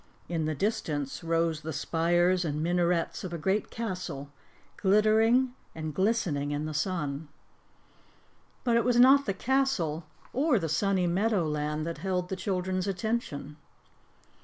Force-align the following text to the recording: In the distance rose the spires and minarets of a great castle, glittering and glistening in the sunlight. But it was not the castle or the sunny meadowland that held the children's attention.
In 0.27 0.45
the 0.45 0.55
distance 0.55 1.23
rose 1.23 1.61
the 1.61 1.71
spires 1.71 2.43
and 2.43 2.63
minarets 2.63 3.23
of 3.23 3.33
a 3.33 3.37
great 3.37 3.69
castle, 3.69 4.31
glittering 4.77 5.53
and 5.75 5.93
glistening 5.93 6.49
in 6.49 6.65
the 6.65 6.73
sunlight. 6.73 7.27
But 8.63 8.77
it 8.77 8.83
was 8.83 8.99
not 8.99 9.27
the 9.27 9.35
castle 9.35 10.05
or 10.33 10.57
the 10.57 10.67
sunny 10.69 11.05
meadowland 11.05 11.85
that 11.85 11.99
held 11.99 12.29
the 12.29 12.35
children's 12.35 12.87
attention. 12.87 13.57